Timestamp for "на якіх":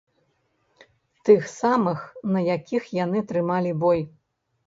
2.37-2.83